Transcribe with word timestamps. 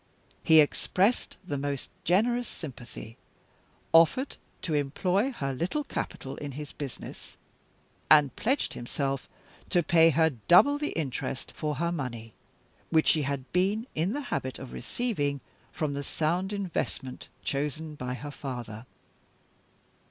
He 0.43 0.61
expressed 0.61 1.37
the 1.45 1.59
most 1.59 1.91
generous 2.03 2.47
sympathy 2.47 3.17
offered 3.93 4.37
to 4.63 4.73
employ 4.73 5.31
her 5.31 5.53
little 5.53 5.83
capital 5.83 6.37
in 6.37 6.53
his 6.53 6.71
business 6.71 7.37
and 8.09 8.35
pledged 8.35 8.73
himself 8.73 9.29
to 9.69 9.83
pay 9.83 10.09
her 10.09 10.31
double 10.31 10.79
the 10.79 10.89
interest 10.93 11.51
for 11.51 11.75
her 11.75 11.91
money, 11.91 12.33
which 12.89 13.09
she 13.09 13.21
had 13.21 13.53
been 13.53 13.85
in 13.93 14.13
the 14.13 14.21
habit 14.33 14.57
of 14.57 14.73
receiving 14.73 15.39
from 15.71 15.93
the 15.93 16.03
sound 16.03 16.51
investment 16.51 17.27
chosen 17.43 17.93
by 17.93 18.15
her 18.15 18.31
father." 18.31 18.87